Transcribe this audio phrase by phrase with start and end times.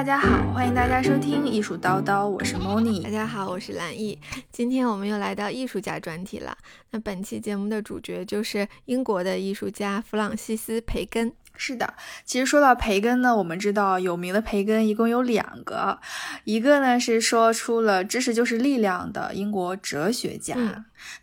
[0.00, 3.02] 大家好，欢迎大家收听艺术叨叨，我是 Moni。
[3.02, 4.18] 大家好，我是蓝艺。
[4.50, 6.56] 今天我们又来到艺术家专题了。
[6.88, 11.30] 那本期节目的主角就是英国的艺术家弗朗西斯·培根。
[11.54, 11.92] 是的，
[12.24, 16.00] 其实说到培根呢，我们知道有名的培根一共有两个，
[16.44, 20.56] 一个呢是说出了“知识就是力量”的英国哲学家，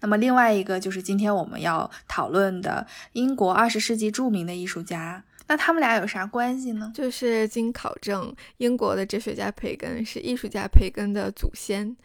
[0.02, 5.24] 那么另外一个就是今天我们要讨论的英国二十世纪著名的艺术家。
[5.48, 6.92] 那他们俩有啥关系呢？
[6.94, 11.96] 就是经考证，英国的哲学家培根是艺术家培根的祖先。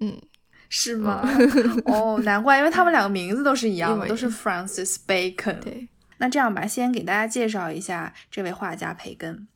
[0.00, 0.20] 嗯，
[0.68, 1.22] 是吗？
[1.86, 5.60] 哦，难怪，因为他们两个名字都是一样的，都是 Francis Bacon。
[5.60, 9.46] 对，那这样吧，先给大家介绍一下这位画家培根。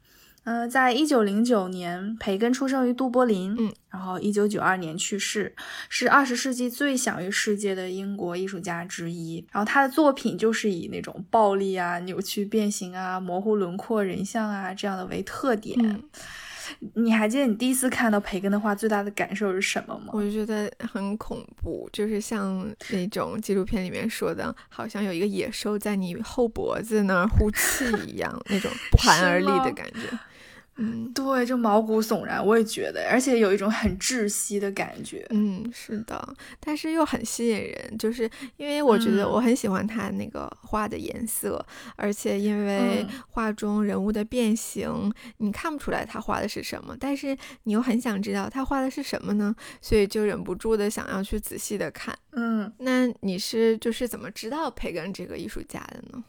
[0.44, 5.54] 呃，在一九零九年，培根出生于都柏林，嗯，然后一九九二年去世，
[5.88, 9.46] 是二十世纪最享誉世界的英国艺术家之一。
[9.52, 16.02] 然后他的作品就是以那种暴力啊、扭曲变形啊、模糊轮廓、人像啊这样的为特点。
[16.94, 20.06] 你还记得你第一次看到培根的画最大的感受是什么吗？
[20.12, 30.18] 我就觉得很恐怖，就是像那种纪录片里面说的，好像有一个野兽在你后脖子那儿呼气一样，那种不寒而栗的感觉。
[30.76, 35.26] 嗯，对，就毛骨悚然，我也觉得，而且有一种很窒息的感觉。
[35.30, 41.64] 嗯，是的，但是又很吸引人，就是因为我觉得我很喜欢他那个画的颜色，
[41.96, 49.54] 而且因为画中人物的变形，你看不出来他画的是什么，但是你又很想知道他画的是什么呢？
[49.82, 52.16] 所以就忍不住的想要去仔细的看。
[52.32, 56.24] 嗯，那你是就是怎么知道培根这个艺术家的呢？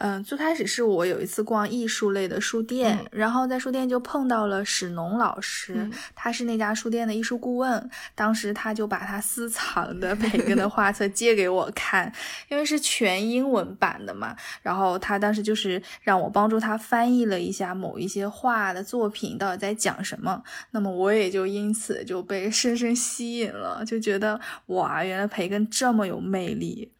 [0.00, 7.90] 嗯，最开始是我有一次逛艺术类的书店，然后在书店就碰到了史农老师，他是那家书店的艺术顾问。
[8.14, 12.10] 当时他就把他私藏的 培根的画册借给我看，
[12.48, 14.34] 因为是全英文版的嘛。
[14.62, 20.42] 然后他当时就是让我帮助他翻译了一下某一些画的作品到底在讲什么。
[20.70, 26.90] 那么我也就因此就被深深吸引了，就觉得哇，原来培根这么有魅力。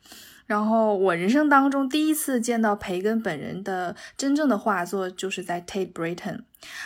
[0.50, 6.41] 然后我人生当中第一次见到培根本人的真正的画作，就是在 Tate Britain，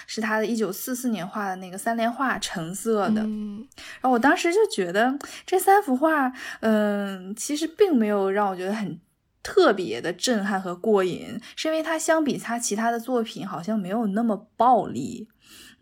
[0.07, 3.23] 是他的一九四四年画的那个三联画，橙色的。
[3.23, 6.31] 然后我当时就觉得这三幅画，
[6.61, 9.01] 嗯，其实并没有让我觉得很
[9.43, 15.27] 特别的震撼和过瘾，是因为它相比他其他的作品，好像没有那么暴力。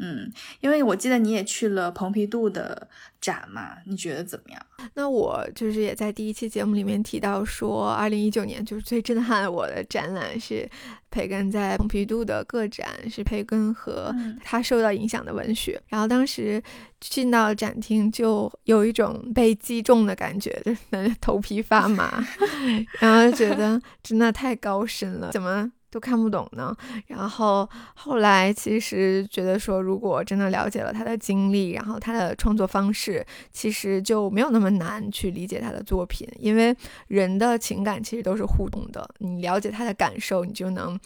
[0.02, 0.30] 嗯，
[0.60, 2.88] 因为我记得你也去了蓬皮杜的
[3.20, 4.60] 展嘛，你觉得怎么样？
[4.94, 10.68] 那我就是也在第一期节目里面提到说，二零一九年就是最震撼我的展览是
[11.08, 15.80] 培根在蓬皮杜的个展，是培根和他受到影响的文学。
[15.86, 16.60] 然后当时
[16.98, 22.22] 进到展厅就有一种被击中的感觉，就是头皮发麻，
[22.98, 25.70] 然后觉得真的太高深了，怎么？
[25.92, 26.74] 都看不懂呢，
[27.06, 36.74] 然后后来其实觉得说，如果真的了解了他的经历，然后他的创作方式，其实就没有那么难去理解他的作品，因为
[37.08, 40.98] 人的情感其实都是互动的，你了解他的感受，你就能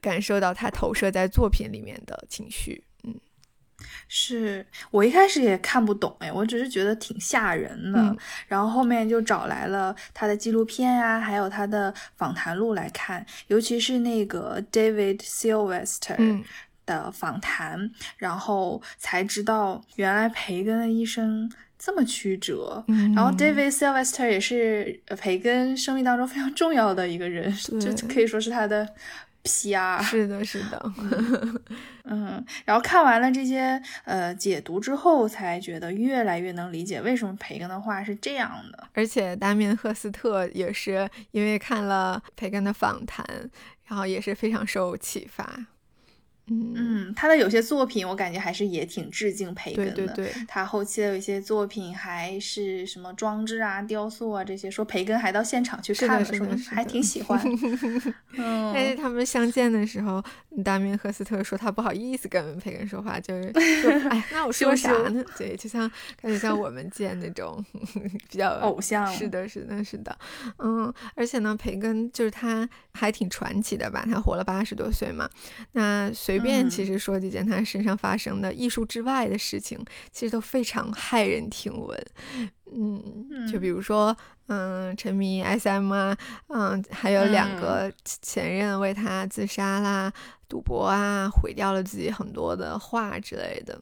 [0.00, 2.84] 感受到他投射在作品里面的情绪。
[4.08, 8.16] 是我一开始也看不懂哎，我只是觉得挺吓人的，
[8.46, 16.42] 然后后面就找来了他的纪录片呀，还有他的访谈录来看，尤其是那个 David Sylvester
[16.86, 22.82] 的访谈，然后才知道原来培根的一生这么曲折。
[23.14, 28.88] 然后 David Sylvester 也是培根生命当中非常重要的一个人， 就可以说是他的。
[29.48, 30.02] P.R.
[30.02, 30.92] 是的，是的，
[32.04, 38.88] 嗯，然后看完了这些呃解读之后，才觉得越来越能理解为什么培根的话是这样的。
[38.92, 43.24] 而且达明赫斯特也是因为看了培根的访谈，
[43.86, 45.66] 然后也是非常受启发。
[46.50, 49.92] 嗯，他的有些作品我感觉还是也挺致敬培根的。
[49.92, 57.38] 对对对，他后期的有一些作品还是什么装置啊、雕塑啊这些，说培根还到现场去看了，说还挺喜欢。
[58.38, 60.22] 嗯，但是他们相见的时候，
[60.64, 63.52] 达明赫斯特说他不好意思跟培根说话，就是
[63.82, 65.22] 说，哎，那我说啥呢？
[65.36, 65.90] 对，就像
[66.22, 67.62] 感觉像我们见那种
[68.30, 69.06] 比较偶像。
[69.12, 70.16] 是的，是的，是的。
[70.58, 74.06] 嗯，而且呢，培根就是他还挺传奇的吧？
[74.10, 75.28] 他活了八十多岁嘛，
[75.72, 76.37] 那随。
[76.38, 79.78] 随便，其实说几件他身上发生的艺术之外的事情，
[80.12, 82.06] 其实都非常骇人听闻。
[82.72, 86.16] 嗯，就比如说，嗯，沉迷 SM 啊，
[86.48, 90.12] 嗯，还有两个前任为他自杀啦，
[90.48, 93.78] 赌博啊，毁掉了自己很多的画之类的。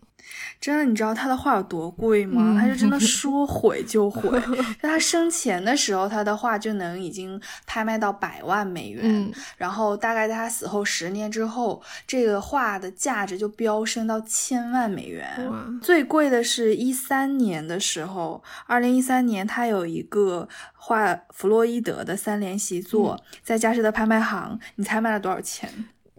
[0.60, 2.58] 真的，你知道他的画有多贵吗？
[2.60, 4.40] 他就真的说毁就毁。
[4.82, 9.32] 在他生前的时候，他的画就能已经拍卖到百万美元。
[9.56, 15.28] 然后大概在他死后十年之后，这个画的价值就飙升到千万美元。
[15.80, 25.70] 最贵的是一三年的时候，二零一三年他有一个画弗洛伊德的三联习作，在佳士得拍卖行，你猜卖了多少钱？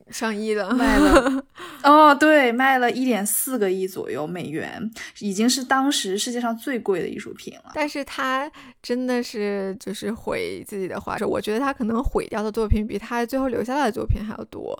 [0.09, 1.43] 上亿了，卖了
[1.83, 4.89] 哦，对，卖了一点四个亿左右美元，
[5.19, 7.71] 已经是当时世界上最贵的艺术品了。
[7.73, 8.49] 但是他
[8.81, 14.77] 真的是就是毁自己的画，我觉得他可能毁掉的作品比他最后留下来的作品还要多，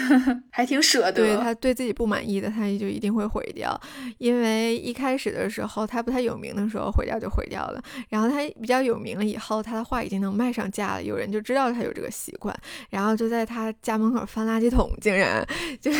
[0.50, 1.12] 还挺舍得。
[1.12, 3.78] 对他对自己不满意的，他就一定会毁掉。
[4.18, 7.82] 因为一开始的时候他不太有名的时候，毁掉就毁掉了。
[8.08, 12.56] 然后他比较有名了以后，他的画已经能卖上价了，有人就知道他有这个习惯，
[12.88, 14.69] 然后就在他家门口翻垃圾。
[14.70, 15.44] 桶竟然
[15.80, 15.98] 就 是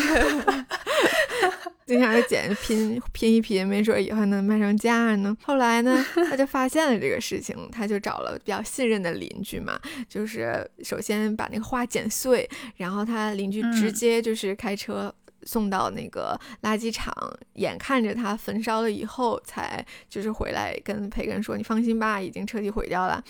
[1.87, 5.37] 经常捡拼拼一拼，没准以后能卖上价呢。
[5.43, 9.78] 后来呢，他就发现了这个事情，他就找了比较信任的邻居嘛，
[10.08, 15.12] 就是首先把那个花剪碎，然后他邻居直接就是开车。
[15.44, 17.14] 送到那个垃圾场，
[17.54, 23.22] 眼看着它焚烧了以后，才就是回来跟培根说：“你放心吧，已经彻底毁掉了。”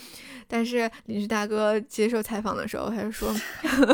[0.49, 3.35] 但是邻居大哥接受采访的时候，他就说：“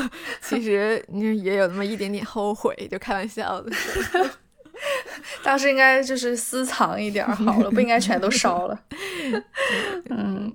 [0.41, 3.71] 其实你也有那么一点点后悔，就开玩笑的。
[5.43, 8.79] 当时应该就是私藏一点好了，不应该全都烧了。
[10.11, 10.53] ”嗯。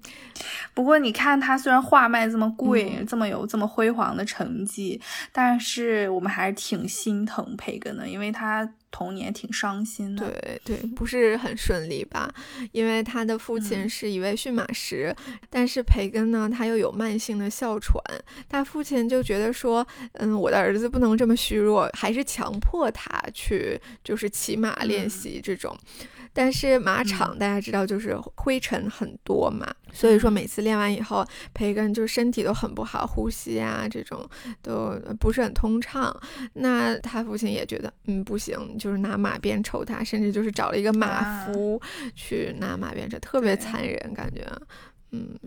[0.73, 5.00] 不过你看，他虽然画卖这么贵，这么有这么辉煌的成绩，
[5.33, 10.29] 但是我们还是挺心疼培根的，因为他童年挺伤心的。
[10.29, 12.31] 对对，不是很顺利吧？
[12.71, 15.15] 因为他的父亲是一位驯马师，
[15.49, 18.03] 但是培根呢，他又有慢性的哮喘，
[18.49, 25.75] 他父亲就觉得说，嗯，我的儿子不能这么虚弱，还是强迫他去就是骑马练习这种。
[26.33, 34.27] 但是马场大家知道就是灰尘很多嘛，所以说每次练完以后，培根就身体都很不好，呼吸啊这种
[34.61, 36.15] 都不是很通畅。
[36.53, 41.81] 那他父亲也觉得，嗯，不行，就是拿马鞭抽他，甚至就是找了一个马夫
[42.15, 44.45] 去拿马鞭抽，特别残忍感觉。
[45.13, 45.37] 嗯，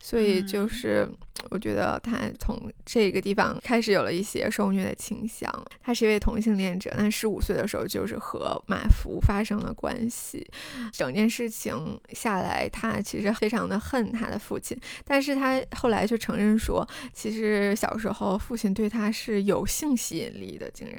[0.00, 1.08] 所以就是
[1.50, 5.52] 我觉得他从这个地方开始有了一些受虐的倾向。
[5.82, 10.46] 他是一位同性恋者，但十五岁的时候就是和马福发生了关系。
[10.92, 20.96] 整件事情下来，他其实非常的恨他的父亲，但是他后来却承认说，其实小时候父亲对他是有性吸引力的，竟然。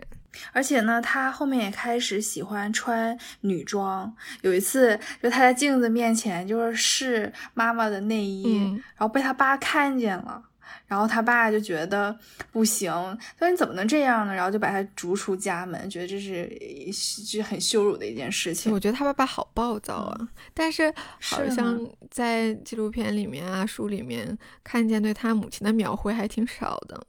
[0.52, 4.12] 而且呢，他后面也开始喜欢穿女装。
[4.42, 10.42] 有一次，就他在镜子面前就是试妈妈的内衣，然后被他爸看见了，
[10.88, 12.18] 然后他爸就觉得
[12.52, 12.92] 不行，
[13.38, 14.34] 他说你怎么能这样呢？
[14.34, 18.72] 然后就把他逐出家门，觉得这是是很羞辱的一件事情。
[18.72, 21.80] 我觉得他爸爸好暴躁啊，但是好像
[22.10, 27.02] 在纪录片里面啊、书里面看见对他母亲的描绘还挺少的。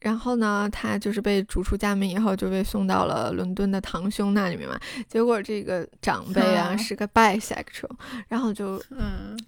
[0.00, 4.80] 然后呢，他就是被逐出家门以后，就被送到了伦敦的堂兄那里面嘛。
[5.06, 7.90] 结果这个长辈啊是个 bisexual，
[8.28, 9.38] 然后就嗯。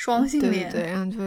[0.00, 1.18] 双性恋，对，然后就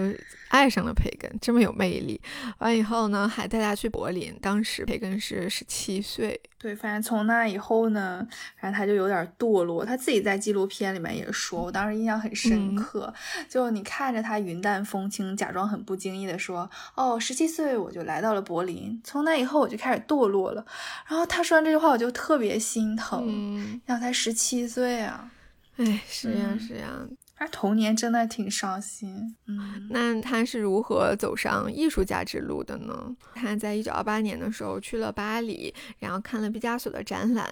[0.47, 2.19] 爱上了培根，这么有魅力。
[2.57, 4.35] 完以后呢，还带他去柏林。
[4.41, 8.27] 当时培根是十七岁，对，反正从那以后呢，
[8.59, 9.85] 反正他就有点堕落。
[9.85, 13.13] 他自己在纪录片里面也说，我当时印象很深刻。
[13.47, 16.67] 就你看着他云淡风轻，假装很不经意的说
[16.97, 20.65] ：“哦，十七岁我就来到了柏林，从那以后我就开始堕落了。”
[21.07, 25.29] 然后他说完这句话，我就特别心疼，想才十七岁啊，
[25.77, 26.89] 哎，是呀，是呀。
[27.35, 33.15] 他童年真的挺伤心，嗯，那他是如何走上艺术家之路的呢？
[33.33, 37.49] 他在一九二八年的时候去了巴黎，然后看了毕加索的展览，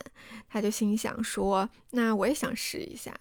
[0.48, 3.14] 他就心想说：“那我也想试一下。”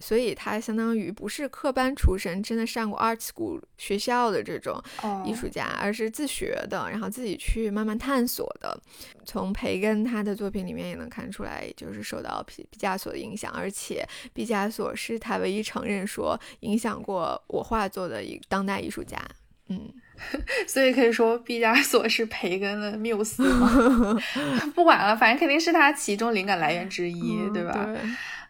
[0.00, 4.82] 所以他相当于不是科班出身，真的上过 art school 学校的这种
[5.24, 8.80] 艺术家，而是自学的，然后自己去慢慢探索的。
[9.24, 19.18] 从培根他的作品里面也能看出来，就是受到毕毕加索的影响，而且毕加索是他唯一承认说影响过我画作的一当代艺术家。
[19.68, 19.92] 嗯，
[20.66, 24.18] 所以可以说毕加索是培根的缪斯吗？
[24.74, 27.88] 不管了，反正肯定是他其中灵感来源之一，对吧？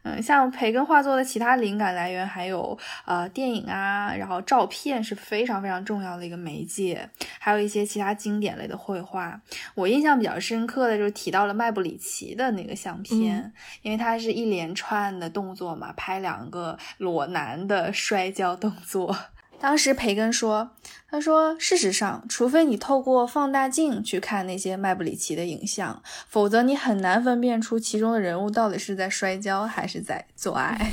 [0.05, 7.11] 嗯，像培根画作的其他灵感来源还有呃电影啊，然后照片是非常非常重要的一个媒介，
[7.41, 9.39] 还有一些其他经典类的绘画。
[9.75, 19.15] 我印象比较深刻的就是提到了麦布里奇的那个相片，因为它是一连串的动作嘛，拍两个裸男的摔跤动作。
[19.61, 20.71] 当时培根说
[21.11, 30.93] ：“他说，事实上，除非你透过放大镜去看那些麦布里奇的影像，否则你很难分辨出其中的人物到底是在摔跤还是在做爱。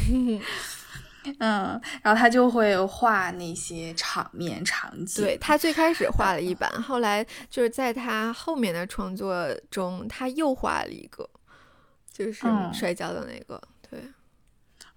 [1.40, 5.24] 嗯，然后他就会画那些场面场景。
[5.24, 11.28] 对他最开始画了一版，后来就是在他后面的创作中，他又画了一个，
[12.12, 13.60] 就是摔跤的那个。
[13.60, 13.75] 对。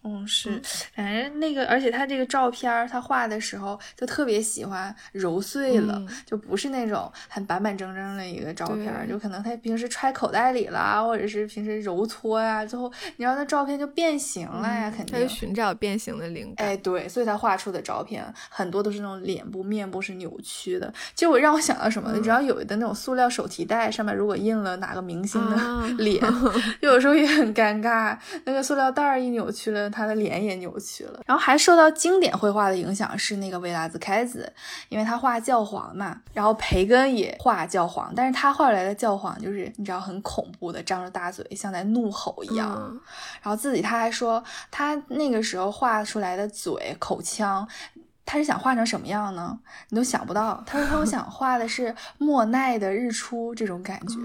[0.08, 0.60] 嗯，是，
[0.94, 15.18] 反正那个，而且他这个照片儿，他画的时候就特别喜欢揉碎了，就不是那种很板板正正的一个照片儿，就可能他平时揣口袋里了，或者是平时揉搓呀，最后你知道那照片就变形了呀，肯定。
[15.18, 16.66] 他就寻找变形的灵感。
[16.66, 20.92] 哎，对，所以他画出的照片很多都是那种脸部、面部是扭曲的。
[21.14, 26.22] 其实我让我想到什么呢，你知道有的那种塑料手提袋上面如果印了哪个明星的脸，
[26.80, 29.90] 有时候也很尴尬，那个塑料袋儿一扭曲了。
[29.98, 34.50] 他的脸也扭曲了，然后还受到经典绘画的影响是那个维拉兹开子，
[34.88, 36.20] 因为他画教皇嘛。
[36.32, 43.00] 然后培根也画教皇，但是他画出来的教皇就是你知道很恐怖的，张着大嘴像在怒吼一样。
[43.42, 47.68] 然后自己他还说，他那个时候画出来的嘴口腔。
[48.30, 49.58] 他是想画成什么样呢？
[49.88, 50.62] 你都想不到。
[50.66, 54.18] 他说他 想画的是莫奈的日出这种感觉，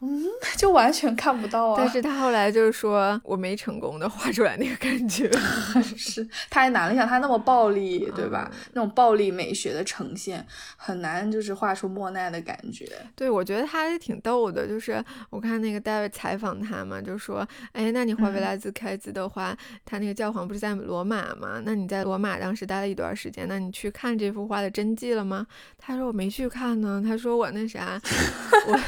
[0.00, 0.24] 嗯，
[0.56, 1.74] 就完全看不到啊。
[1.76, 5.28] 但是他后来就是说我没成功的画出来那个感觉，
[5.96, 6.94] 是太难了。
[6.94, 8.48] 像他那么暴力，对吧？
[8.72, 12.88] 那种暴力美学的呈现很难，就是画出莫奈的感觉。
[13.16, 14.68] 对，我觉得他也挺逗的。
[14.68, 21.60] 就是我看那个戴维采访他嘛，就说，哎，那你画维拉兹开兹的话，他那个教皇不是在罗马嘛？
[21.64, 23.39] 那你在罗马当时待了一段时间。
[23.46, 25.46] 那你去看这幅画的真迹了吗？
[25.78, 27.02] 他说我没去看呢。
[27.04, 28.00] 他说我那啥，
[28.66, 28.80] 我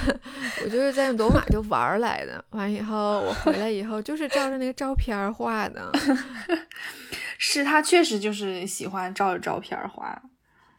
[0.64, 2.44] 我就是在罗马就玩来的。
[2.50, 5.90] 完以后我回来以后就是照着那个照片画的。
[7.38, 10.21] 是他确实就是喜欢照着照片画。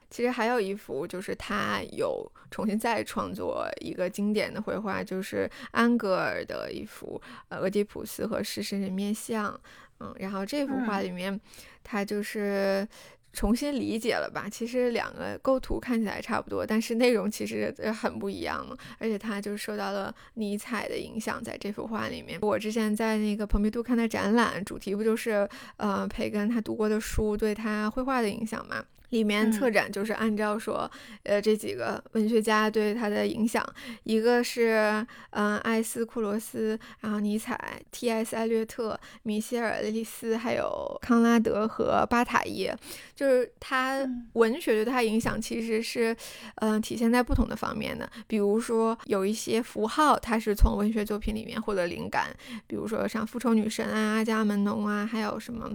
[0.10, 9.60] 其实还有一幅就是他有重新再创作一个经典的绘画，就是安格尔的一幅呃俄狄浦斯和狮身人面像。
[10.00, 11.40] 嗯，然后这幅画里面
[11.84, 12.88] 他就是。
[13.34, 14.48] 重新理解了吧？
[14.50, 18.78] 其实两个构图看起来差不多，但是内容其实很不一样嘛。
[19.00, 22.40] 而且他就受到了尼采的影响，在这幅画里面。
[22.42, 28.86] 我之前在那个蓬皮杜看的展览，主题不就是呃培根他读过的书对他绘画的影响吗？
[29.14, 30.90] 里面策展就是按照说，
[31.22, 33.64] 呃，这几个文学家对他的影响，
[34.06, 38.36] 一个是嗯艾斯库罗斯，然后尼采、T.S.
[38.36, 42.76] 艾略特、米歇尔·雷利斯，还有康拉德和巴塔耶，
[43.16, 44.04] 就是他
[44.34, 46.16] 文学对他影响其实是
[46.56, 55.70] 嗯体现在不同的方面的，比如说有一些符号，他是从文学作品里面获得灵感，比如说像复仇女神啊、阿伽门农啊，还有什么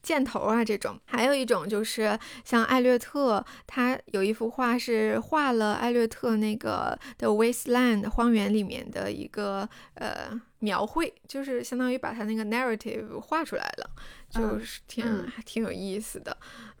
[0.00, 2.83] 箭头啊这种，还有一种就是像艾。
[2.84, 13.90] 略特他有一幅画是画了艾略特那个的 Wasteland 荒原里面的一个呃描绘，就是相当于把他那个 narrative 画出来了，
[14.34, 16.36] 就是挺还挺有意思的。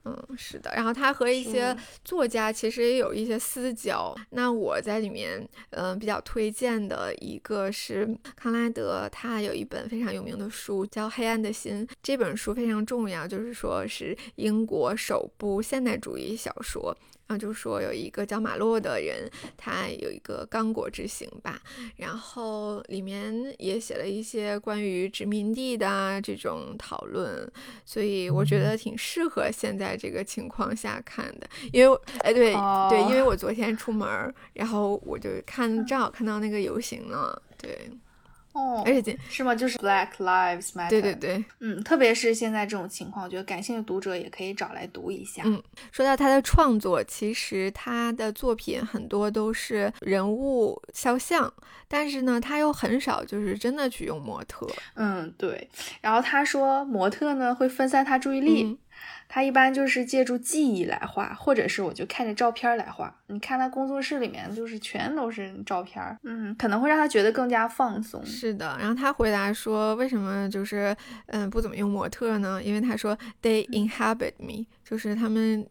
[0.06, 0.70] 嗯，是的。
[0.74, 4.14] 然后他和一些作家其实也有一些私交。
[4.30, 8.06] 那我在里面嗯比较推荐的一个是
[8.36, 16.94] 康拉德，他有一本非常有名的书叫《黑暗的心》，这本书非常重要，就是说是英国首部现代主义小说。
[17.26, 21.58] 然后就说有一个叫马洛的人，他有一个刚果之行吧，
[21.96, 27.43] 然后里面也写了一些关于殖民地的这种讨论，
[27.84, 31.48] 所以我觉得挺适合现在这个情况下看的。
[31.72, 32.52] 因为，哎，对
[32.90, 37.90] 对，因为我昨天出门，然后我就看正好看到那个游行了，对。
[38.54, 39.54] 哦，而且是吗？
[39.54, 40.88] 就是 Black Lives Matter。
[40.88, 45.42] 对对对，嗯，特别是现在这种情况，我觉得感兴趣的读者也可以找来读一下。
[45.44, 51.52] 嗯，说到他的创作，其实他的作品很多都是人物肖像，
[51.88, 54.66] 但是呢，他又很少就是真的去用模特。
[54.94, 55.68] 嗯，对。
[56.00, 58.78] 然后他说，模特呢会分散他注意力。
[59.28, 63.14] 他一般就是借助记忆来画，或者是我就看着照片来画。
[63.28, 68.24] 你看他工作室里面就是全都是照片，嗯，可能会让他觉得更加放松。
[68.24, 70.96] 是的，然后他回答说，为什么就是
[71.26, 72.62] 嗯不怎么用模特呢？
[72.62, 75.66] 因为他说 they inhabit me，就是他们。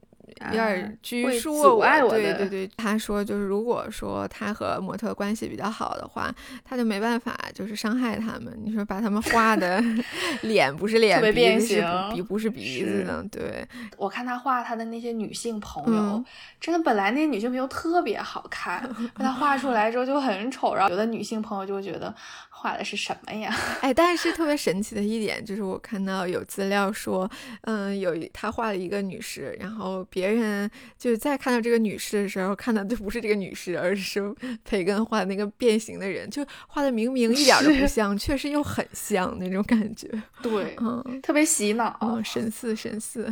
[0.46, 8.58] 有点拘束我，对对对，他说就是如果说他和模特关系比较好的话，他就没办法就是伤害他们。
[8.64, 9.84] 你说把他们画的
[10.44, 13.68] 脸不是脸，鼻子是鼻不是鼻子呢，对。
[13.98, 16.24] 我看他画他的那些女性朋友，
[16.60, 18.82] 真的本来那些女性朋友特别好看，
[19.16, 22.14] 被他画出来之后就很丑，然后有的女性朋友就会觉得。
[22.56, 23.54] 画的是什么呀？
[23.82, 27.30] 哎，但是特别神奇的一点就是，我看到有资料说，
[27.64, 34.22] 嗯，有他画了一个女士，然后别人就是再看到这个女士的时候，看到就不是这个女士，而是
[34.64, 40.08] 培根画的那个变形的人，就画的明明一点都不像，确实又很像那种感觉。
[40.44, 43.28] 对，嗯，特别洗脑，嗯，神似神似。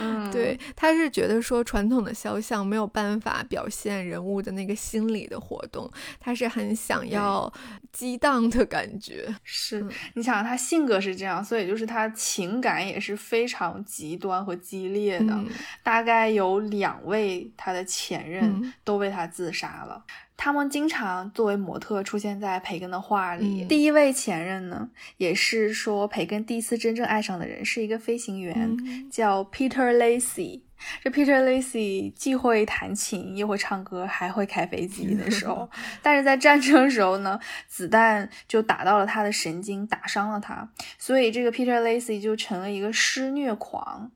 [0.00, 7.52] 嗯，对，他是觉得说传统的肖像没有办法表现人物的那个心理的活动，他是很想要
[7.92, 9.32] 激荡的感觉。
[9.44, 15.38] 是你想他性格是这样，所以就是他情感也是非常极端和激烈的。
[15.82, 20.04] 大概有两位他的前任都被他自杀了。
[20.36, 23.64] 他们经常作为模特出现在培根的画里。
[23.64, 30.60] 第一位前任呢，也是说培根第一次真正爱上的人，是一个飞行员，叫 Peter Lacy。
[31.02, 35.68] 这 Peter Lacy 既会弹琴，又会唱歌，还会开飞机的时候，
[36.00, 44.08] 但是在战争时候呢，子弹就打到了他的神经，打伤了他，所以这个 Peter Lacy 就成了一个施虐狂，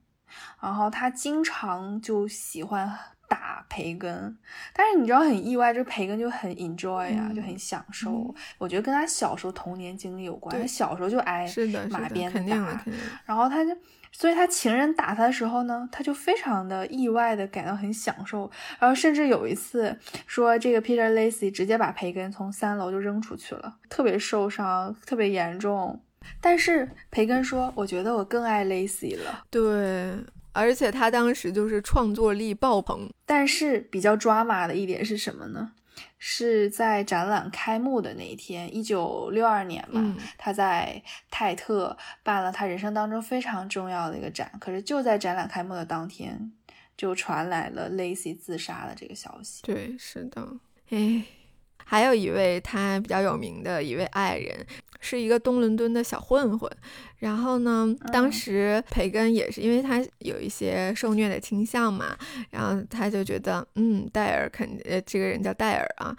[0.62, 2.97] 然后他经常就喜欢。
[3.28, 4.37] 打培根，
[4.75, 8.35] 但是你知道很意外，这培根就很 enjoy 啊，就很享受。
[8.59, 11.50] 我觉得跟他小时候童年经历有关，他小时候就挨
[11.88, 12.85] 马鞭打，
[13.25, 13.75] 然后他就，
[14.12, 18.50] 所以他情人打他的时候呢，他就非常的意外的感到很享受。
[18.78, 25.99] 然后甚至有一次说，这个 Peter Lacy 直接把培根从三楼就扔出去了，特别受伤，特别严重。
[26.38, 29.45] 但是培根说，我觉得我更爱 Lacy 了。
[29.49, 30.14] 对。
[30.52, 35.73] 而且他当时就是创作力爆棚，但是比较抓马的一点是什么呢？
[36.18, 44.50] 是在展览开幕的那一天，一九六二年嘛，他在泰特办了他人生当中非常重要的一个展。
[44.61, 46.52] 可是就在展览开幕的当天，
[46.97, 49.62] 就传来了 Lacy 自杀的这个消息。
[49.62, 50.49] 对，是的，
[50.90, 51.25] 哎，
[51.85, 54.64] 还有一位他比较有名的一位爱人，
[55.00, 56.71] 是一个东伦敦的小混混。
[57.23, 62.17] 然后呢，当时培根也是，因为他有一些受虐的倾向嘛，
[62.50, 66.17] 然后他就觉得，嗯，戴尔肯，呃，这个人叫戴尔啊，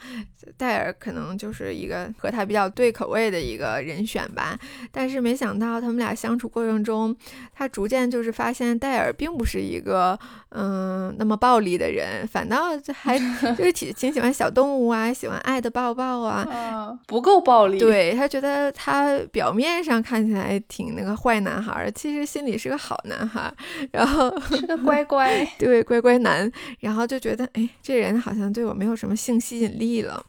[0.55, 4.57] 戴尔可能就是一个和他比较对口味的一个人选吧。
[4.93, 7.13] 但是没想到他们俩相处过程中，
[7.53, 10.17] 他逐渐就是发现戴尔并不是一个，
[10.51, 13.19] 嗯，那么暴力的人，反倒 还
[13.57, 17.77] 就是挺挺喜欢小动物啊，喜欢爱的抱抱啊，不够暴力。
[17.77, 20.92] 对他觉得他表面上看起来挺。
[20.95, 23.53] 那个坏男孩其实心里是个好男孩，
[23.91, 30.25] 然后 是个乖乖，对乖乖男，然后就觉得哎，这人好像对我没有什么性吸引力了。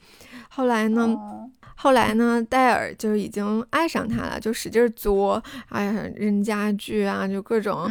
[0.55, 1.17] 后来呢？
[1.77, 7.91] 后来呢，戴尔就已经爱上他了，就使劲作，哎呀，扔家具啊，就各种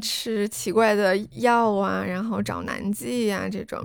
[0.00, 3.84] 吃奇怪的药啊，然后找男妓呀这种。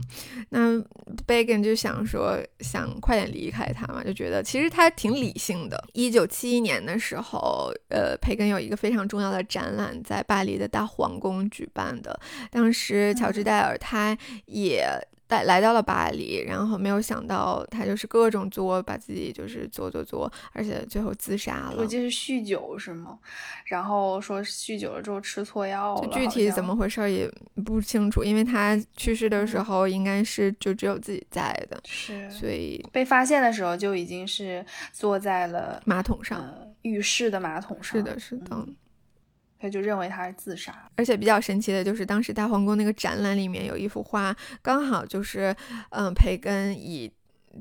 [0.49, 0.79] 那
[1.25, 5.83] 贝根就想说，想快点离开他嘛，就觉得其实他挺理性的。
[5.93, 12.17] 一九七一年的时候，呃，培根有一个非常重要的展览在巴黎的大皇宫举办的，
[12.51, 14.15] 当时乔治戴尔他
[14.45, 14.87] 也。
[15.29, 21.77] 来来到了巴黎，然后没有想到他就是各种作，把自己就是作作作，而且最后自杀了。
[21.77, 23.17] 估计是酗酒是吗？
[23.65, 26.07] 然后说酗酒了之后吃错药了。
[26.09, 27.31] 具体怎么回事也
[27.63, 36.43] 不清楚，因为他去世的时候应该是就只有自己在的，是，所以被发现的时候就已经是坐在了马桶上，
[36.81, 37.97] 浴室的马桶上。
[37.97, 38.65] 是的，是的。
[39.59, 45.53] 他就认为他是自杀，而且比较神奇的就是，当时大皇宫那个展览里面有一幅画，刚好就是，
[45.89, 47.11] 嗯，培根以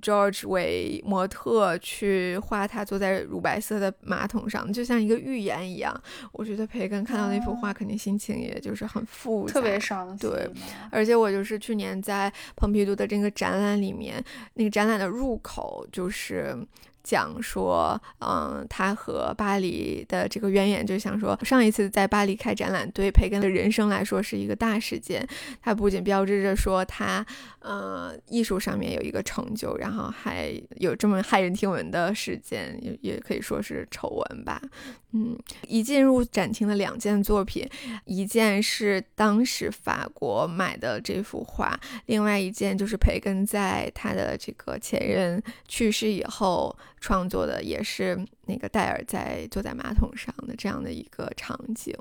[0.01, 6.01] George 为模特去画他坐在乳白色的马桶上，就像一个预言一样。
[6.31, 10.31] 我觉得培根看到那幅画，肯定心情也就是很复杂，特别伤心。
[10.31, 10.49] 对，
[10.93, 14.23] 而且我就是去年在蓬皮杜的这个展览里面，
[14.55, 16.57] 那个展览的入口就是。
[17.03, 25.27] 讲说，嗯，他和巴黎的这个渊源，就想说，上一次在巴黎开展览，对培根的人生来说是一个大事件。
[25.63, 27.25] 他不仅标志着说他，
[27.61, 34.61] 呃，艺术上面有一个成就，然后还有这么骇人听闻的事件，也也可以说是丑闻吧。
[35.13, 37.67] 嗯，一进入展厅的两件作品，
[38.05, 51.95] 一件是当时法国买的这幅画，另外一件就是培根在他的这个前任去世以后创作的，也是那个戴尔在坐在马桶上的这样的一个场景。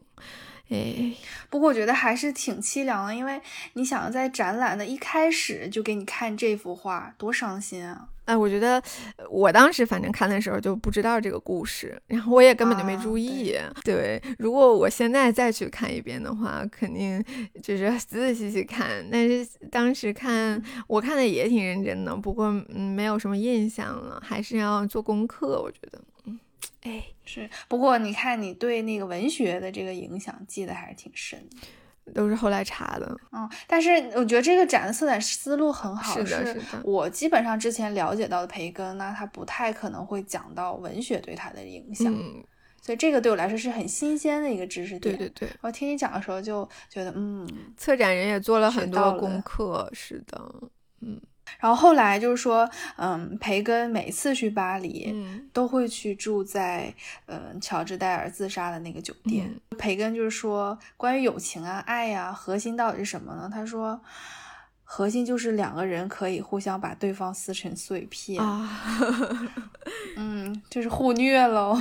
[0.70, 1.14] 哎，
[1.50, 3.40] 不过我觉得还是挺凄凉的，因为
[3.74, 8.10] 你想在展览的一开始就给你看这幅画，多伤心啊！
[8.26, 8.84] 哎，我觉得
[9.30, 13.56] 我当时反正看的时候就不知道这个故事，然后我也根本就没注意。
[13.86, 17.24] 对，如果我现在再去看一遍的话，肯定
[17.64, 19.08] 就是仔仔细细看。
[19.10, 25.62] 但是当时看，我看的也挺认真的，不过嗯，没有什么印象了，还是要做功课。
[25.62, 26.38] 我觉得，嗯，
[26.88, 27.50] 哎，是。
[27.68, 31.46] 不过你看，你对那个文学的这个影响记得还是挺深。
[32.16, 33.18] 都是后来查的。
[33.34, 36.14] 嗯，但是我觉得这个展的策展思路很好。
[36.14, 36.82] 是的，是的。
[36.86, 42.08] 我基本上之前了解到的培根呢，他不太可能会讲到文学对他的影响。
[42.14, 42.42] 嗯。
[42.82, 45.18] 所以这个对我来说是很新鲜的一个知识点。
[45.18, 45.50] 对对对。
[45.60, 47.46] 我听你讲的时候就觉得，嗯，
[47.76, 49.90] 策展人也做了很多功课。
[49.92, 50.42] 是的，
[51.02, 51.20] 嗯。
[51.60, 55.16] 然后后来就是说，嗯，培根每次去巴黎，
[55.52, 56.94] 都会去住在，
[57.26, 59.50] 嗯，乔治戴尔自杀的那个酒店。
[59.78, 63.50] 培根就是说，关于友情啊、爱呀，核心到底是什么呢？
[63.52, 64.00] 他说，
[64.84, 68.44] 核心就是两个人可以互相把对方撕成碎片。
[68.44, 68.70] 啊，
[70.16, 71.78] 嗯，就是互虐喽。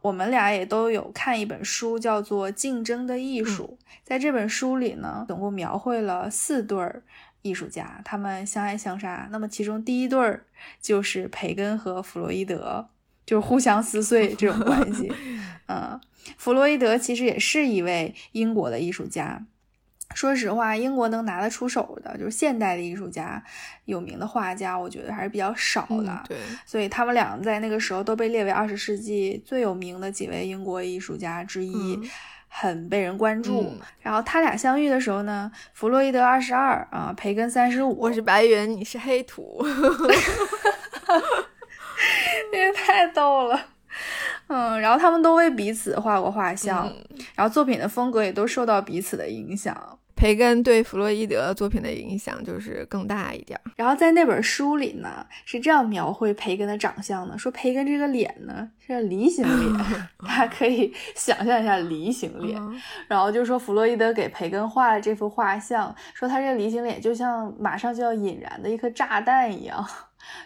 [0.00, 3.78] 我们俩也都有看一本书，叫做《竞争的艺术》。
[4.02, 7.04] 在这本书里呢，总共描绘了四对儿。
[7.42, 9.28] 艺术家，他们相爱相杀。
[9.30, 10.44] 那么其中第一对儿
[10.80, 12.88] 就是培根和弗洛伊德，
[13.26, 15.12] 就是互相撕碎这种关系。
[15.68, 16.00] 嗯，
[16.36, 19.44] 弗洛伊德其实也是一位英国的艺术家。
[20.14, 23.42] 说实话，英国能拿得出手的，就是现代的艺术家，
[23.86, 26.22] 有名的画家，我觉得还是比较少的。
[26.28, 31.98] 对，所以他们俩在那个时候都被列为二十世纪最有名的几位英国艺术家之一。
[32.54, 39.64] 很被人关注，然后他俩相遇的时候呢，弗洛伊德二十二啊，培根三十五，我是白云，你是黑土，
[42.52, 43.58] 这太逗了，
[44.48, 46.92] 嗯，然后他们都为彼此画过画像，
[47.34, 49.98] 然后作品的风格也都受到彼此的影响。
[50.22, 53.58] 培根对弗洛伊德作品的影响就是更大一点。
[53.74, 59.84] 然后在那本书里呢，是这样描绘培根的长相的：说培根这个脸呢是梨形脸，
[60.24, 62.56] 大家可以想象一下梨形脸。
[63.08, 69.84] 然后就说弗洛伊德给培根画了这幅画像，说他这梨形脸就像马上就要引燃的一颗炸弹一样。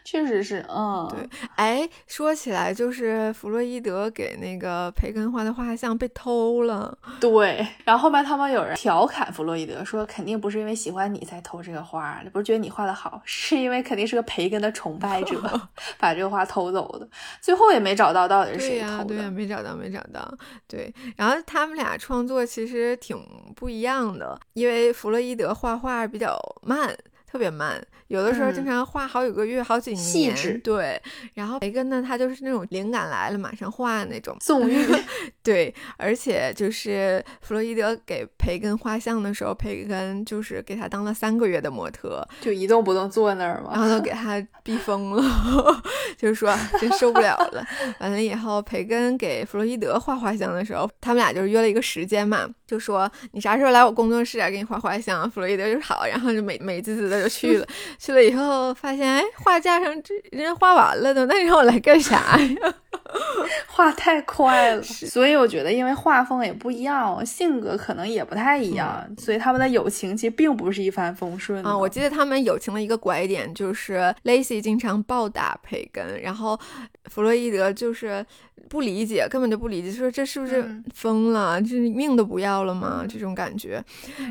[0.05, 15.61] 确实是，嗯，对，哎，说起来，就是弗洛伊德给那个培根画的画像被偷了，对，然后后面他们有人调侃弗洛伊德说，肯定不是因为喜欢你才偷这个画，不是觉得你画的好，是因为肯定是个培根的崇拜者
[15.99, 17.09] 把这个画偷走的，
[17.41, 20.33] 最后也没找到到底是谁偷的，对呀，没找到，没找到，
[20.67, 23.17] 对，然后他们俩创作其实挺
[23.55, 26.97] 不一样的，因为弗洛伊德画画比较慢。
[27.27, 30.03] 特别慢，有的时候经常画好几个月、好几年。
[30.03, 31.01] 细致对，
[31.35, 34.87] 然后培根呢，他就是那种灵感来了马上画那种纵欲。
[35.43, 45.23] 对，而且就是弗洛伊德给培根画像的时候，培根就是给他当了三个月的模特，就一动不动坐那儿嘛，然后都给他逼疯了，
[46.17, 47.67] 就是说真受不了了。
[48.01, 55.29] 完了以后，培根给弗洛伊德画画像的时候，他们俩就是约了一个时间嘛，就说你啥时候来我工作室啊，给你画画像。
[55.31, 57.16] 弗洛伊德就好，然后就美美滋滋的。
[57.23, 57.67] 就去了，
[57.99, 62.75] 去了以后发现，哎，画架上这人家画完了的，那你让我来干啥呀？
[63.69, 71.77] 画太快了，所以我觉得，因为画风也不一样，性格可能也不太一样，所以他们的友情其实并不是一帆风顺啊。
[71.77, 76.59] 我记得他们友情的一个拐点就是 Lacy 经常暴打培根，然后
[77.05, 78.25] 弗洛伊德就是
[78.69, 81.63] 不理解，根本就不理解，说这是不是疯了？
[81.63, 83.05] 这命都不要了吗？
[83.09, 83.83] 这种感觉，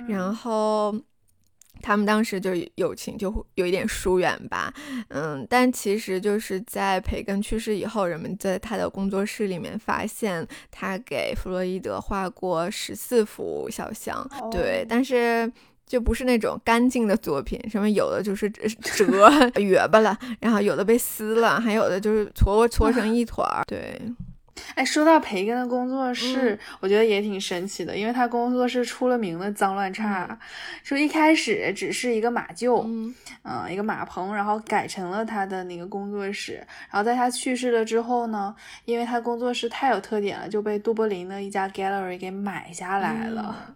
[0.08, 0.94] 然后。
[1.86, 4.74] 他们当时就友情就有一点疏远吧，
[5.10, 15.52] 嗯，但其实就是在培根去世以后，人们在他的工作室里面发现他给弗洛伊德画过十四幅肖像，对，但是
[15.86, 18.66] 就不是那种干净的作品，什么有的就是折
[19.60, 24.02] 约 巴了，然后有的被撕了，还有的就是搓搓成一团儿，对。
[24.76, 30.38] 哎，说到培根的工作室，我觉得也挺神奇的，因为他工作室出了名的脏乱差。
[30.84, 32.84] 说一开始只是一个马厩，
[33.44, 36.56] 嗯，一个马棚，然后改成了他的那个工作室。
[36.90, 43.76] 然后在他去世了之后呢，因为他工作室太有特点了，就被杜柏林的一家 gallery 给买下来了。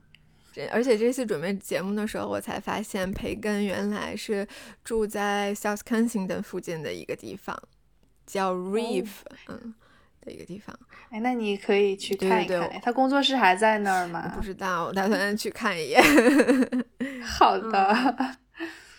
[0.71, 4.47] 而且这次准备节目的时候，我才发现培根原来是
[4.83, 7.57] 住在 South Kensington 附近的一个地方，
[8.25, 9.09] 叫 Reeve，
[9.47, 9.73] 嗯。
[10.29, 10.77] 的一个地方，
[11.09, 12.79] 哎，那你可以去看一看。
[12.83, 14.31] 他工作室还在那儿吗？
[14.35, 16.01] 不知道，我打算去看一眼。
[17.25, 18.35] 好的，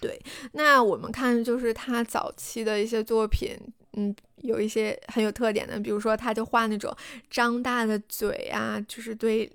[0.00, 0.20] 对，
[0.52, 3.56] 那我们看就是他早期的一些作品，
[3.92, 6.94] 嗯，有一些很有特点的，比如说他就画那种
[7.30, 9.50] 张大的嘴啊，就是对，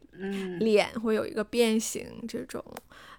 [0.60, 2.64] 脸会有一个变形这种。
[2.68, 3.15] 嗯，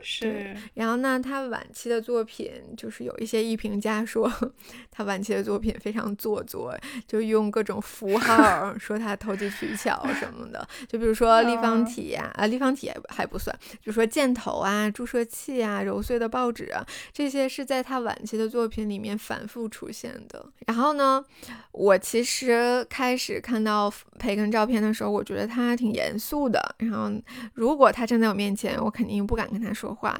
[0.00, 0.54] 是。
[0.74, 4.30] 然后呢，他晚期的作品就是有一些艺评家说，
[4.92, 10.66] 他晚期的作品非常做作，就用各种符号 说他投机取巧什么的。
[10.86, 20.44] 就比如说立方体呀，啊，立方体还不算，就说箭头啊、注射器啊、揉碎的报纸啊，这些是在他晚期的作品里面反复出现的。
[20.66, 21.24] 然后呢，
[21.72, 26.74] 我其实开始看到培根照片的时候，我觉得他挺严肃的。
[26.78, 27.10] 然后
[27.54, 29.13] 如果他站在我面前，我肯定。
[29.22, 30.18] 不敢跟他说话，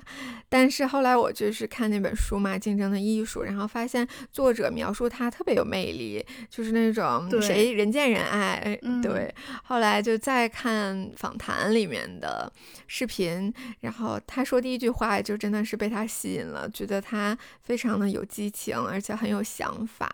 [0.49, 8.79] 但是后来我就是看那本书嘛，《竞争的艺术》，然后发现作者描述他特别有魅力，就是那种谁人见人爱。
[9.03, 12.53] 对，后来就再看访谈里面的
[12.87, 20.13] 视频，然后他说第一句话就真的是被他吸引了，觉得他非常的有激情，而且很有想法。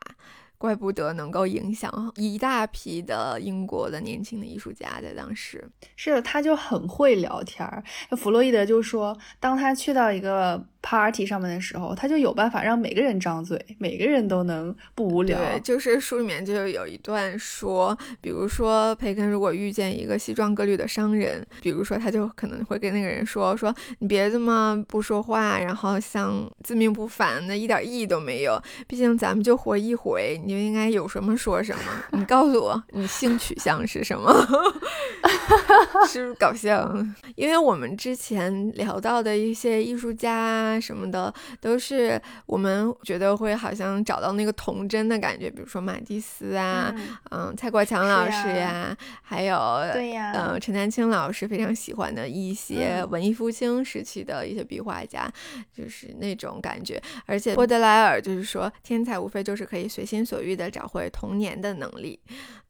[0.60, 7.82] 怪不得能够影响一大批的英国的年轻的艺术家，在当时是，他就很会聊天儿。
[8.14, 10.62] 弗洛伊德就说，当他去到一个。
[10.82, 15.38] party 上面的时候，他就有办法让每个人张嘴，每个人都能不无聊。
[15.38, 28.58] 对，就是书里面就有一段说，比如说培根如果遇见一个西装革履的商人，比如说他就可能会跟那个人说：“说你别这么不说话，然后像自命不凡的，一点意义都没有。
[28.88, 31.82] 毕竟咱们就活一回，你就应该有什么说什么。
[32.12, 34.32] 你告诉我，你性取向是什么？
[36.08, 36.92] 是不是搞笑？
[37.36, 46.92] 因为我们之前聊到的一些艺术家。”什么的都是我们觉得会好像找到那个童真的感觉，比如说马蒂斯啊，
[47.30, 49.56] 嗯，蔡国强老师呀，还有
[49.92, 55.30] 对呀，嗯，陈丹青老师非常喜欢的一些文艺复兴时期的一些壁画家，
[55.76, 57.00] 就是那种感觉。
[57.26, 62.20] 而且波德莱尔就是说，天才无非就是可以随心所欲的找回童年的能力，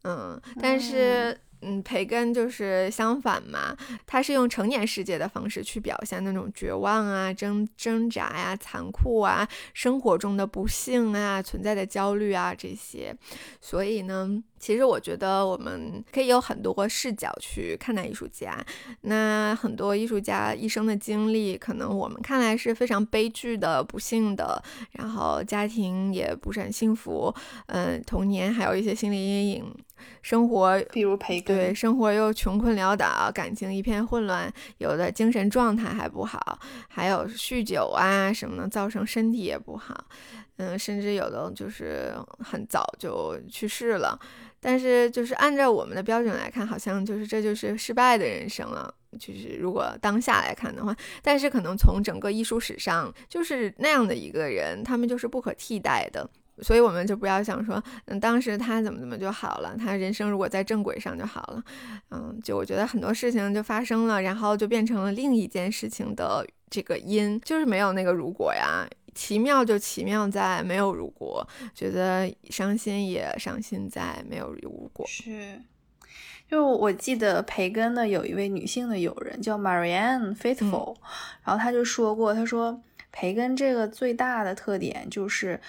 [0.04, 1.38] 嗯，但是。
[1.62, 13.14] 嗯，培根就是相反嘛，他是用成年世界的方式去表现那种绝望啊、挣挣扎呀、残酷啊、生活中的不幸啊、存在的焦虑啊这些。
[13.60, 18.56] 所以呢，其实我觉得我们可以有很多视角去看待艺术家。
[19.02, 27.34] 那很多艺术家一生的经历，可能我们看来是非常悲剧的、不幸的，然后家庭也不是很幸福，
[27.66, 29.74] 嗯，童年还有一些心理阴影。
[30.22, 36.58] 生活，比如培根，对生活又穷困潦倒，感情一片混乱，有的精神状态还不好，
[36.88, 40.04] 还有酗酒啊什么的，造成身体也不好，
[40.56, 44.18] 嗯，甚至有的就是很早就去世了。
[44.62, 48.94] 但是就是按照我们的标准来看，好像就是这就是失败的人生了。
[49.18, 56.28] 就是如果当下来看的话，但是可能从整个艺术史上，就是那样的一个人，他们就是不可替代的。
[56.62, 61.62] 所以我们就不要想说，嗯，当时他怎么怎么就好了，他人生如果在正轨上就好了，
[62.10, 75.06] 嗯，就我觉得很多事情就发生了，然后就变成了另一件事情的这个因，就是没有那个如果呀，奇妙就奇妙在没有如果，觉得伤心也伤心在没有如果。
[75.06, 75.60] 是，
[76.48, 80.96] 就我记得培根的有一位女性的友人叫 Marianne Faithful，
[81.44, 85.60] 然后她就说过，她说培根这个最大的特点就是。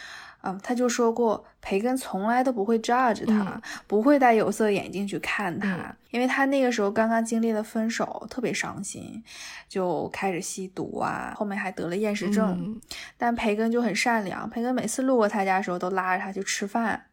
[0.43, 9.23] 嗯，他就说过，培根从来都不会 judge 他，不会戴有色眼镜去看他，因为他那个时候刚刚经历了分手，特别伤心，
[9.69, 12.81] 就开始吸毒啊，后面还得了厌食症。
[13.17, 17.05] 但培根就很善良，培根每次路过他家的时候都拉着他去吃饭，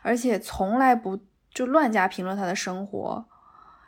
[0.00, 1.18] 而且从来不
[1.52, 3.22] 就乱加评论他的生活，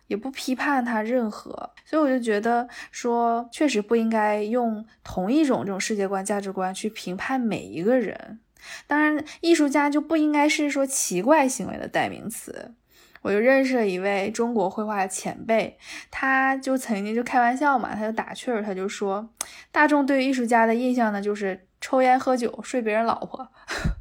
[0.09, 1.70] 也不批判他任何。
[1.87, 8.40] 所以我就觉得说，确实不应该用同一种这种世界观、价值观去评判每一个人。
[8.87, 12.74] 当然，艺术家就不应该是说奇怪行为的代名词。
[13.22, 15.79] 我就认识了一位中国绘画的前辈，
[16.11, 19.31] 他就曾经就开玩笑嘛，他就打趣儿，他就说，
[19.72, 23.48] 大众对于艺术家的印象呢，就是抽烟喝酒睡别人老婆。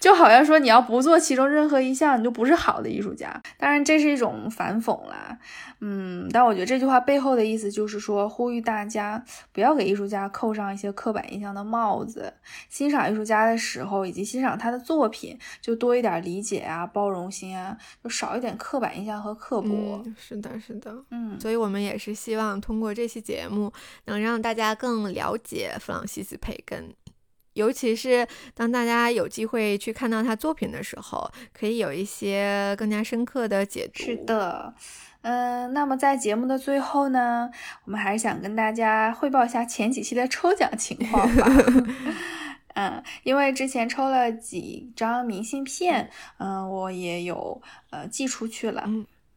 [0.00, 3.42] 就好像说你要不做其中任何一项，你就不是好的艺术家。
[3.58, 5.38] 当然，这是一种反讽啦。
[5.80, 12.32] 嗯，但我觉得这句话背后的意思就是说，呼吁大家不要给艺术家扣上一些刻板印象的帽子。
[12.70, 20.02] 欣赏艺术家的时候，以及欣赏他的作品，就多一点理解啊，包容心啊，就少一点刻板印象和刻薄。
[20.18, 20.94] 是的，是的。
[21.10, 23.70] 嗯，所以我们也是希望通过这期节目，
[24.06, 26.94] 能让大家更了解弗朗西斯·培根。
[27.56, 34.04] 尤其是当大家有机会去看到他作品的时候，可以有一些更加深刻的解读。
[34.04, 34.74] 是的，
[35.22, 37.50] 嗯，那么在节目的最后呢，
[37.86, 41.50] 我们还是想跟大家汇报一下前几期的抽奖情况吧。
[42.76, 48.86] 嗯，因为之前抽了几张明信片，嗯，我也有呃寄出去了。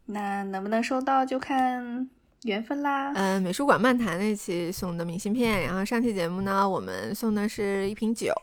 [0.06, 2.10] 那能不能收到就看
[2.44, 3.12] 缘分啦。
[3.16, 8.34] 嗯，美术馆漫谈那期送的明信片，然后上期节目呢，我们送的是一瓶酒，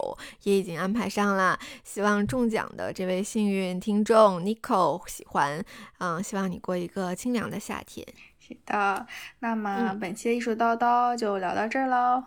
[0.43, 1.59] 也已经安排上了。
[1.83, 5.65] 希望中奖的这位幸运听众 Nico 喜欢，
[5.99, 8.07] 嗯，希望你过一个清凉的夏天。
[8.39, 9.07] 是的，
[9.41, 12.23] 那么本期的艺术叨叨就聊到这儿喽，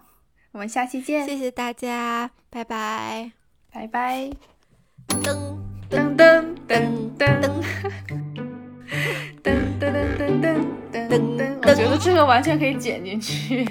[0.51, 1.25] 我们下期见。
[1.25, 3.31] 谢谢大家，拜拜，
[3.71, 4.29] 拜拜。
[5.07, 5.57] 噔
[5.89, 8.19] 噔噔噔噔。
[9.43, 10.55] 噔噔噔噔
[10.91, 13.67] 噔噔噔，我觉得这个完全可以剪进去。